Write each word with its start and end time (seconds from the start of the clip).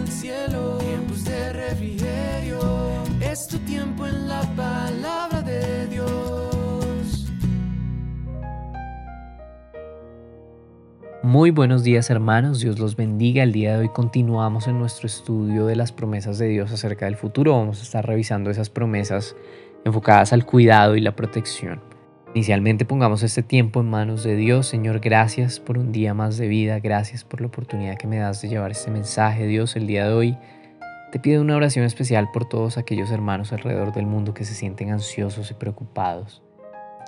el 0.00 0.08
cielo, 0.08 0.78
tiempos 0.78 1.24
de 1.24 1.52
refrigerio. 1.52 2.58
Es 3.20 3.46
tu 3.46 3.58
tiempo 3.58 4.06
en 4.06 4.28
la 4.28 4.42
palabra 4.56 5.42
de 5.42 5.86
Dios. 5.88 7.26
Muy 11.22 11.50
buenos 11.50 11.84
días 11.84 12.08
hermanos, 12.08 12.60
Dios 12.60 12.78
los 12.78 12.96
bendiga. 12.96 13.42
El 13.42 13.52
día 13.52 13.72
de 13.72 13.78
hoy 13.80 13.88
continuamos 13.90 14.66
en 14.68 14.78
nuestro 14.78 15.06
estudio 15.06 15.66
de 15.66 15.76
las 15.76 15.92
promesas 15.92 16.38
de 16.38 16.48
Dios 16.48 16.72
acerca 16.72 17.04
del 17.04 17.16
futuro. 17.16 17.56
Vamos 17.56 17.80
a 17.80 17.82
estar 17.82 18.06
revisando 18.06 18.50
esas 18.50 18.70
promesas 18.70 19.36
enfocadas 19.84 20.32
al 20.32 20.46
cuidado 20.46 20.96
y 20.96 21.00
la 21.00 21.14
protección. 21.14 21.89
Inicialmente 22.32 22.84
pongamos 22.84 23.24
este 23.24 23.42
tiempo 23.42 23.80
en 23.80 23.90
manos 23.90 24.22
de 24.22 24.36
Dios. 24.36 24.68
Señor, 24.68 25.00
gracias 25.00 25.58
por 25.58 25.78
un 25.78 25.90
día 25.90 26.14
más 26.14 26.38
de 26.38 26.46
vida. 26.46 26.78
Gracias 26.78 27.24
por 27.24 27.40
la 27.40 27.48
oportunidad 27.48 27.98
que 27.98 28.06
me 28.06 28.18
das 28.18 28.40
de 28.40 28.48
llevar 28.48 28.70
este 28.70 28.92
mensaje, 28.92 29.48
Dios, 29.48 29.74
el 29.74 29.88
día 29.88 30.06
de 30.06 30.14
hoy. 30.14 30.38
Te 31.10 31.18
pido 31.18 31.42
una 31.42 31.56
oración 31.56 31.84
especial 31.84 32.30
por 32.32 32.48
todos 32.48 32.78
aquellos 32.78 33.10
hermanos 33.10 33.52
alrededor 33.52 33.92
del 33.92 34.06
mundo 34.06 34.32
que 34.32 34.44
se 34.44 34.54
sienten 34.54 34.92
ansiosos 34.92 35.50
y 35.50 35.54
preocupados, 35.54 36.40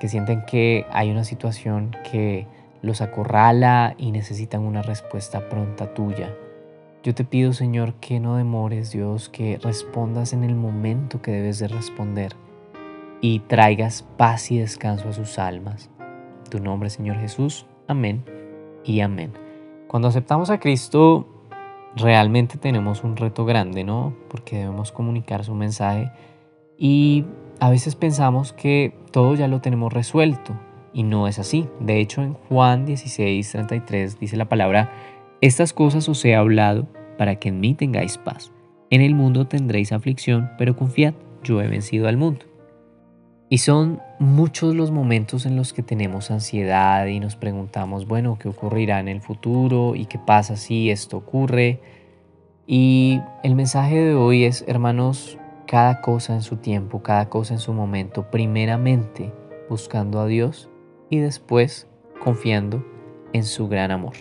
que 0.00 0.08
sienten 0.08 0.44
que 0.44 0.86
hay 0.90 1.12
una 1.12 1.22
situación 1.22 1.96
que 2.10 2.48
los 2.82 3.00
acorrala 3.00 3.94
y 3.98 4.10
necesitan 4.10 4.62
una 4.62 4.82
respuesta 4.82 5.48
pronta 5.48 5.94
tuya. 5.94 6.34
Yo 7.04 7.14
te 7.14 7.22
pido, 7.22 7.52
Señor, 7.52 7.94
que 8.00 8.18
no 8.18 8.36
demores, 8.38 8.90
Dios, 8.90 9.28
que 9.28 9.60
respondas 9.62 10.32
en 10.32 10.42
el 10.42 10.56
momento 10.56 11.22
que 11.22 11.30
debes 11.30 11.60
de 11.60 11.68
responder 11.68 12.32
y 13.22 13.38
traigas 13.38 14.02
paz 14.18 14.50
y 14.50 14.58
descanso 14.58 15.08
a 15.08 15.12
sus 15.14 15.38
almas. 15.38 15.88
Tu 16.50 16.58
nombre, 16.58 16.90
Señor 16.90 17.16
Jesús. 17.16 17.64
Amén 17.88 18.24
y 18.84 19.00
amén. 19.00 19.32
Cuando 19.86 20.08
aceptamos 20.08 20.50
a 20.50 20.58
Cristo, 20.58 21.26
realmente 21.96 22.58
tenemos 22.58 23.04
un 23.04 23.16
reto 23.16 23.44
grande, 23.44 23.84
¿no? 23.84 24.14
Porque 24.28 24.58
debemos 24.58 24.92
comunicar 24.92 25.44
su 25.44 25.54
mensaje 25.54 26.10
y 26.76 27.24
a 27.60 27.70
veces 27.70 27.94
pensamos 27.94 28.52
que 28.52 28.94
todo 29.12 29.34
ya 29.34 29.48
lo 29.48 29.60
tenemos 29.60 29.92
resuelto 29.92 30.58
y 30.92 31.04
no 31.04 31.28
es 31.28 31.38
así. 31.38 31.68
De 31.80 32.00
hecho, 32.00 32.22
en 32.22 32.34
Juan 32.34 32.86
16, 32.86 33.52
33 33.52 34.18
dice 34.18 34.36
la 34.36 34.48
palabra, 34.48 34.90
estas 35.40 35.72
cosas 35.72 36.08
os 36.08 36.24
he 36.24 36.34
hablado 36.34 36.88
para 37.18 37.36
que 37.36 37.50
en 37.50 37.60
mí 37.60 37.74
tengáis 37.74 38.18
paz. 38.18 38.52
En 38.90 39.00
el 39.00 39.14
mundo 39.14 39.46
tendréis 39.46 39.92
aflicción, 39.92 40.50
pero 40.58 40.76
confiad, 40.76 41.14
yo 41.44 41.60
he 41.62 41.68
vencido 41.68 42.08
al 42.08 42.16
mundo. 42.16 42.51
Y 43.52 43.58
son 43.58 44.00
muchos 44.18 44.74
los 44.74 44.90
momentos 44.92 45.44
en 45.44 45.56
los 45.56 45.74
que 45.74 45.82
tenemos 45.82 46.30
ansiedad 46.30 47.04
y 47.04 47.20
nos 47.20 47.36
preguntamos, 47.36 48.08
bueno, 48.08 48.38
¿qué 48.40 48.48
ocurrirá 48.48 48.98
en 48.98 49.08
el 49.08 49.20
futuro? 49.20 49.94
¿Y 49.94 50.06
qué 50.06 50.18
pasa 50.18 50.56
si 50.56 50.90
esto 50.90 51.18
ocurre? 51.18 51.82
Y 52.66 53.20
el 53.42 53.54
mensaje 53.54 53.98
de 53.98 54.14
hoy 54.14 54.44
es, 54.44 54.64
hermanos, 54.66 55.36
cada 55.66 56.00
cosa 56.00 56.32
en 56.32 56.40
su 56.40 56.56
tiempo, 56.56 57.02
cada 57.02 57.28
cosa 57.28 57.52
en 57.52 57.60
su 57.60 57.74
momento, 57.74 58.30
primeramente 58.30 59.30
buscando 59.68 60.20
a 60.20 60.26
Dios 60.26 60.70
y 61.10 61.18
después 61.18 61.86
confiando 62.24 62.82
en 63.34 63.44
su 63.44 63.68
gran 63.68 63.90
amor. 63.90 64.14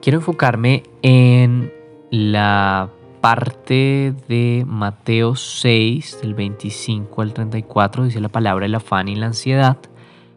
Quiero 0.00 0.18
enfocarme 0.18 0.84
en 1.02 1.72
la 2.12 2.92
parte 3.20 4.14
de 4.28 4.64
Mateo 4.66 5.36
6, 5.36 6.20
del 6.22 6.34
25 6.34 7.22
al 7.22 7.32
34, 7.32 8.04
dice 8.04 8.20
la 8.20 8.28
palabra 8.28 8.66
el 8.66 8.74
afán 8.74 9.08
y 9.08 9.16
la 9.16 9.26
ansiedad. 9.26 9.78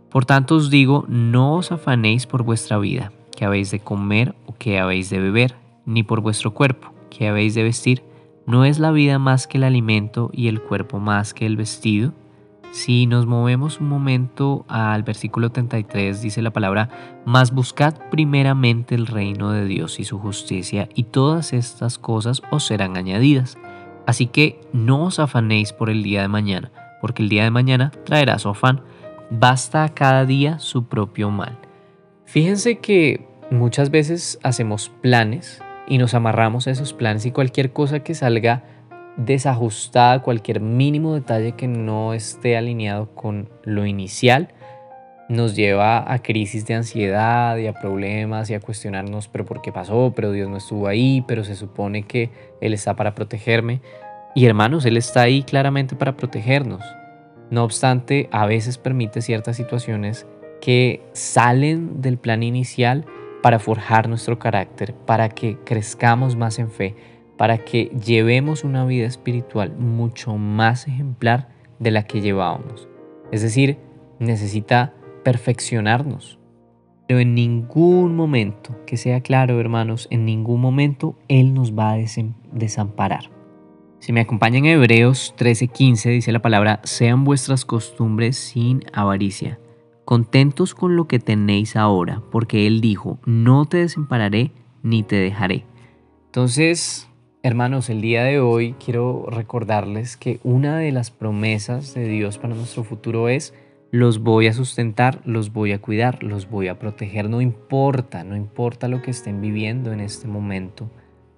Por 0.09 0.25
tanto 0.25 0.55
os 0.55 0.69
digo, 0.69 1.05
no 1.07 1.55
os 1.55 1.71
afanéis 1.71 2.25
por 2.25 2.43
vuestra 2.43 2.77
vida, 2.77 3.11
que 3.35 3.45
habéis 3.45 3.71
de 3.71 3.79
comer 3.79 4.35
o 4.45 4.53
que 4.53 4.79
habéis 4.79 5.09
de 5.09 5.19
beber, 5.19 5.55
ni 5.85 6.03
por 6.03 6.21
vuestro 6.21 6.53
cuerpo, 6.53 6.91
que 7.09 7.27
habéis 7.27 7.55
de 7.55 7.63
vestir. 7.63 8.03
¿No 8.45 8.65
es 8.65 8.79
la 8.79 8.91
vida 8.91 9.19
más 9.19 9.45
que 9.45 9.59
el 9.59 9.63
alimento 9.63 10.31
y 10.33 10.47
el 10.47 10.61
cuerpo 10.61 10.99
más 10.99 11.33
que 11.33 11.45
el 11.45 11.55
vestido? 11.55 12.13
Si 12.71 13.07
nos 13.07 13.25
movemos 13.25 13.79
un 13.79 13.89
momento 13.89 14.63
al 14.67 15.01
versículo 15.01 15.51
33, 15.51 16.21
dice 16.21 16.43
la 16.43 16.51
palabra, 16.51 16.89
mas 17.25 17.51
buscad 17.51 17.95
primeramente 18.11 18.93
el 18.93 19.07
reino 19.07 19.51
de 19.51 19.65
Dios 19.65 19.99
y 19.99 20.03
su 20.03 20.19
justicia, 20.19 20.87
y 20.93 21.03
todas 21.03 21.51
estas 21.51 21.97
cosas 21.97 22.43
os 22.51 22.65
serán 22.65 22.95
añadidas. 22.95 23.57
Así 24.05 24.27
que 24.27 24.61
no 24.71 25.05
os 25.05 25.19
afanéis 25.19 25.73
por 25.73 25.89
el 25.89 26.03
día 26.03 26.21
de 26.21 26.27
mañana, 26.27 26.71
porque 27.01 27.23
el 27.23 27.29
día 27.29 27.43
de 27.43 27.51
mañana 27.51 27.91
traerá 28.05 28.37
su 28.37 28.49
afán. 28.49 28.81
Basta 29.31 29.83
a 29.83 29.89
cada 29.89 30.25
día 30.25 30.59
su 30.59 30.85
propio 30.85 31.31
mal. 31.31 31.57
Fíjense 32.25 32.77
que 32.77 33.27
muchas 33.49 33.89
veces 33.89 34.39
hacemos 34.43 34.91
planes 35.01 35.61
y 35.87 35.97
nos 35.97 36.13
amarramos 36.13 36.67
a 36.67 36.71
esos 36.71 36.93
planes 36.93 37.25
y 37.25 37.31
cualquier 37.31 37.73
cosa 37.73 38.01
que 38.01 38.13
salga 38.13 38.63
desajustada, 39.19 40.21
cualquier 40.21 40.61
mínimo 40.61 41.13
detalle 41.13 41.51
que 41.51 41.67
no 41.67 42.13
esté 42.13 42.57
alineado 42.57 43.13
con 43.13 43.49
lo 43.63 43.85
inicial, 43.85 44.49
nos 45.27 45.55
lleva 45.55 46.11
a 46.11 46.19
crisis 46.23 46.65
de 46.65 46.73
ansiedad 46.73 47.55
y 47.57 47.67
a 47.67 47.73
problemas 47.73 48.49
y 48.49 48.55
a 48.55 48.59
cuestionarnos, 48.59 49.27
pero 49.27 49.45
¿por 49.45 49.61
qué 49.61 49.71
pasó? 49.71 50.11
Pero 50.15 50.31
Dios 50.31 50.49
no 50.49 50.57
estuvo 50.57 50.87
ahí, 50.87 51.23
pero 51.27 51.43
se 51.43 51.55
supone 51.55 52.03
que 52.03 52.31
Él 52.61 52.73
está 52.73 52.95
para 52.95 53.13
protegerme. 53.13 53.81
Y 54.33 54.45
hermanos, 54.45 54.85
Él 54.85 54.97
está 54.97 55.21
ahí 55.21 55.43
claramente 55.43 55.95
para 55.95 56.15
protegernos. 56.15 56.83
No 57.51 57.63
obstante, 57.63 58.27
a 58.31 58.45
veces 58.47 58.77
permite 58.77 59.21
ciertas 59.21 59.57
situaciones 59.57 60.25
que 60.61 61.01
salen 61.13 62.01
del 62.01 62.17
plan 62.17 62.41
inicial 62.41 63.05
para 63.43 63.59
forjar 63.59 64.09
nuestro 64.09 64.39
carácter, 64.39 64.93
para 64.93 65.29
que 65.29 65.57
crezcamos 65.63 66.35
más 66.35 66.57
en 66.59 66.71
fe, 66.71 66.95
para 67.39 67.59
que 67.59 67.85
llevemos 67.85 68.65
una 68.65 68.83
vida 68.83 69.07
espiritual 69.07 69.71
mucho 69.77 70.35
más 70.35 70.89
ejemplar 70.89 71.47
de 71.79 71.89
la 71.89 72.03
que 72.03 72.19
llevábamos. 72.19 72.89
Es 73.31 73.41
decir, 73.41 73.77
necesita 74.19 74.93
perfeccionarnos. 75.23 76.37
Pero 77.07 77.21
en 77.21 77.35
ningún 77.35 78.17
momento, 78.17 78.75
que 78.85 78.97
sea 78.97 79.21
claro 79.21 79.57
hermanos, 79.57 80.09
en 80.11 80.25
ningún 80.25 80.59
momento 80.59 81.17
Él 81.29 81.53
nos 81.53 81.71
va 81.71 81.93
a 81.93 81.97
desamparar. 82.51 83.31
Si 83.99 84.11
me 84.11 84.19
acompañan 84.19 84.65
en 84.65 84.73
Hebreos 84.73 85.33
13:15 85.37 86.09
dice 86.09 86.33
la 86.33 86.41
palabra, 86.41 86.81
sean 86.83 87.23
vuestras 87.23 87.63
costumbres 87.63 88.35
sin 88.35 88.81
avaricia, 88.91 89.61
contentos 90.03 90.75
con 90.75 90.97
lo 90.97 91.07
que 91.07 91.19
tenéis 91.19 91.77
ahora, 91.77 92.21
porque 92.31 92.67
Él 92.67 92.81
dijo, 92.81 93.17
no 93.25 93.63
te 93.63 93.77
desampararé 93.77 94.51
ni 94.83 95.03
te 95.03 95.15
dejaré. 95.15 95.63
Entonces, 96.25 97.08
Hermanos, 97.41 97.89
el 97.89 98.01
día 98.01 98.25
de 98.25 98.41
hoy 98.41 98.75
quiero 98.83 99.25
recordarles 99.29 100.17
que 100.17 100.41
una 100.43 100.77
de 100.77 100.91
las 100.91 101.09
promesas 101.09 101.93
de 101.93 102.05
Dios 102.05 102.37
para 102.37 102.53
nuestro 102.53 102.83
futuro 102.83 103.29
es 103.29 103.53
los 103.91 104.19
voy 104.19 104.47
a 104.47 104.53
sustentar, 104.53 105.21
los 105.23 105.53
voy 105.53 105.71
a 105.71 105.79
cuidar, 105.79 106.21
los 106.21 106.49
voy 106.49 106.67
a 106.67 106.77
proteger, 106.77 107.29
no 107.29 107.39
importa, 107.39 108.25
no 108.25 108.35
importa 108.35 108.89
lo 108.89 109.01
que 109.01 109.11
estén 109.11 109.39
viviendo 109.39 109.93
en 109.93 110.01
este 110.01 110.27
momento. 110.27 110.91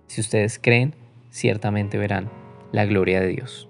Si 0.08 0.22
ustedes 0.22 0.58
creen, 0.58 0.96
ciertamente 1.30 2.00
verán 2.00 2.32
la 2.72 2.86
gloria 2.86 3.22
de 3.22 3.28
Dios. 3.28 3.70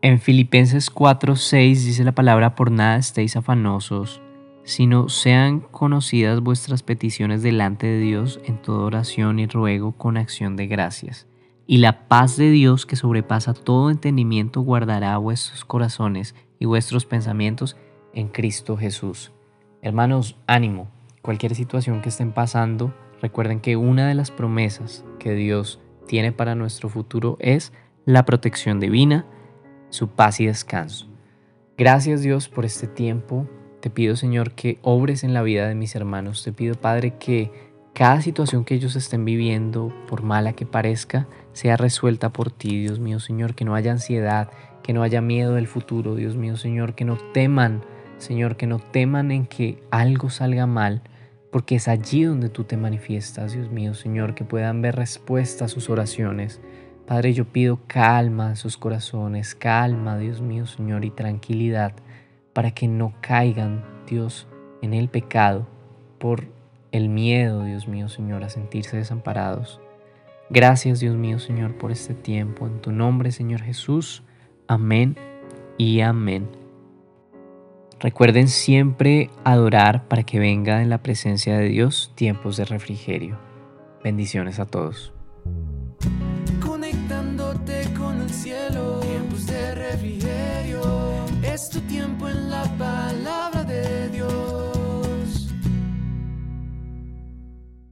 En 0.00 0.18
Filipenses 0.18 0.90
4:6 0.90 1.84
dice 1.84 2.04
la 2.04 2.12
palabra, 2.12 2.54
por 2.54 2.70
nada 2.70 2.96
estéis 2.96 3.36
afanosos, 3.36 4.21
sino 4.64 5.08
sean 5.08 5.60
conocidas 5.60 6.40
vuestras 6.40 6.82
peticiones 6.82 7.42
delante 7.42 7.86
de 7.86 7.98
Dios 7.98 8.40
en 8.44 8.60
toda 8.60 8.84
oración 8.84 9.38
y 9.38 9.46
ruego 9.46 9.92
con 9.92 10.16
acción 10.16 10.56
de 10.56 10.66
gracias. 10.66 11.26
Y 11.66 11.78
la 11.78 12.08
paz 12.08 12.36
de 12.36 12.50
Dios 12.50 12.86
que 12.86 12.96
sobrepasa 12.96 13.54
todo 13.54 13.90
entendimiento 13.90 14.60
guardará 14.60 15.16
vuestros 15.18 15.64
corazones 15.64 16.34
y 16.58 16.66
vuestros 16.66 17.06
pensamientos 17.06 17.76
en 18.14 18.28
Cristo 18.28 18.76
Jesús. 18.76 19.32
Hermanos, 19.80 20.36
ánimo. 20.46 20.90
Cualquier 21.22 21.54
situación 21.54 22.02
que 22.02 22.08
estén 22.08 22.32
pasando, 22.32 22.94
recuerden 23.20 23.60
que 23.60 23.76
una 23.76 24.08
de 24.08 24.14
las 24.14 24.30
promesas 24.30 25.04
que 25.18 25.34
Dios 25.34 25.80
tiene 26.06 26.32
para 26.32 26.54
nuestro 26.54 26.88
futuro 26.88 27.36
es 27.40 27.72
la 28.04 28.24
protección 28.24 28.80
divina, 28.80 29.24
su 29.90 30.08
paz 30.08 30.40
y 30.40 30.46
descanso. 30.46 31.08
Gracias 31.78 32.22
Dios 32.22 32.48
por 32.48 32.64
este 32.64 32.86
tiempo 32.86 33.48
te 33.82 33.90
pido, 33.90 34.14
Señor, 34.14 34.52
que 34.52 34.78
obres 34.80 35.24
en 35.24 35.34
la 35.34 35.42
vida 35.42 35.66
de 35.68 35.74
mis 35.74 35.96
hermanos. 35.96 36.44
Te 36.44 36.52
pido, 36.52 36.76
Padre, 36.76 37.14
que 37.18 37.50
cada 37.92 38.22
situación 38.22 38.64
que 38.64 38.76
ellos 38.76 38.94
estén 38.94 39.24
viviendo, 39.24 39.92
por 40.06 40.22
mala 40.22 40.52
que 40.52 40.64
parezca, 40.64 41.26
sea 41.52 41.76
resuelta 41.76 42.32
por 42.32 42.52
ti, 42.52 42.80
Dios 42.80 43.00
mío, 43.00 43.18
Señor, 43.18 43.56
que 43.56 43.64
no 43.64 43.74
haya 43.74 43.90
ansiedad, 43.90 44.50
que 44.84 44.92
no 44.92 45.02
haya 45.02 45.20
miedo 45.20 45.54
del 45.54 45.66
futuro, 45.66 46.14
Dios 46.14 46.36
mío, 46.36 46.56
Señor, 46.56 46.94
que 46.94 47.04
no 47.04 47.18
teman, 47.34 47.84
Señor, 48.18 48.56
que 48.56 48.68
no 48.68 48.78
teman 48.78 49.32
en 49.32 49.46
que 49.46 49.82
algo 49.90 50.30
salga 50.30 50.68
mal, 50.68 51.02
porque 51.50 51.74
es 51.74 51.88
allí 51.88 52.22
donde 52.22 52.50
tú 52.50 52.62
te 52.62 52.76
manifiestas, 52.76 53.52
Dios 53.52 53.68
mío, 53.72 53.94
Señor, 53.94 54.36
que 54.36 54.44
puedan 54.44 54.80
ver 54.80 54.94
respuesta 54.94 55.64
a 55.64 55.68
sus 55.68 55.90
oraciones. 55.90 56.60
Padre, 57.04 57.32
yo 57.32 57.46
pido 57.46 57.80
calma 57.88 58.50
en 58.50 58.56
sus 58.56 58.76
corazones, 58.76 59.56
calma, 59.56 60.18
Dios 60.18 60.40
mío, 60.40 60.66
Señor, 60.66 61.04
y 61.04 61.10
tranquilidad 61.10 61.94
para 62.52 62.72
que 62.72 62.88
no 62.88 63.14
caigan, 63.20 63.84
Dios, 64.06 64.46
en 64.82 64.94
el 64.94 65.08
pecado 65.08 65.66
por 66.18 66.46
el 66.90 67.08
miedo, 67.08 67.64
Dios 67.64 67.88
mío, 67.88 68.08
Señor, 68.08 68.44
a 68.44 68.48
sentirse 68.48 68.96
desamparados. 68.96 69.80
Gracias 70.52 71.00
Dios 71.00 71.16
mío 71.16 71.38
Señor 71.38 71.78
por 71.78 71.90
este 71.92 72.12
tiempo. 72.12 72.66
En 72.66 72.82
tu 72.82 72.92
nombre 72.92 73.32
Señor 73.32 73.62
Jesús. 73.62 74.22
Amén 74.68 75.16
y 75.78 76.00
amén. 76.00 76.46
Recuerden 77.98 78.48
siempre 78.48 79.30
adorar 79.44 80.08
para 80.08 80.24
que 80.24 80.38
venga 80.38 80.82
en 80.82 80.90
la 80.90 81.02
presencia 81.02 81.56
de 81.56 81.68
Dios 81.68 82.12
tiempos 82.16 82.58
de 82.58 82.66
refrigerio. 82.66 83.38
Bendiciones 84.04 84.58
a 84.58 84.66
todos. 84.66 85.11
Tiempo 91.92 92.26
en 92.26 92.48
la 92.48 92.62
paz 92.78 92.91